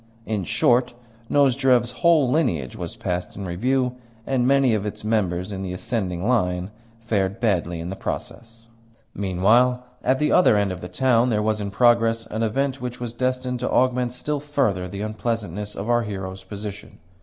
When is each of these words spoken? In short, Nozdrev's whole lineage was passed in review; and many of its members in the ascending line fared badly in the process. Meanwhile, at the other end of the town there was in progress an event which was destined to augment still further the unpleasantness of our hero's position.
In 0.25 0.45
short, 0.45 0.95
Nozdrev's 1.29 1.91
whole 2.01 2.27
lineage 2.31 2.75
was 2.75 2.95
passed 2.95 3.35
in 3.35 3.45
review; 3.45 3.97
and 4.25 4.47
many 4.47 4.73
of 4.73 4.83
its 4.83 5.03
members 5.03 5.51
in 5.51 5.61
the 5.61 5.73
ascending 5.73 6.27
line 6.27 6.71
fared 7.01 7.39
badly 7.39 7.79
in 7.79 7.91
the 7.91 7.95
process. 7.95 8.65
Meanwhile, 9.13 9.85
at 10.03 10.17
the 10.17 10.31
other 10.31 10.57
end 10.57 10.71
of 10.71 10.81
the 10.81 10.87
town 10.89 11.29
there 11.29 11.43
was 11.43 11.61
in 11.61 11.69
progress 11.69 12.25
an 12.25 12.41
event 12.41 12.81
which 12.81 12.99
was 12.99 13.13
destined 13.13 13.59
to 13.59 13.69
augment 13.69 14.11
still 14.11 14.39
further 14.39 14.89
the 14.89 15.01
unpleasantness 15.01 15.75
of 15.75 15.87
our 15.87 16.01
hero's 16.01 16.43
position. 16.43 16.97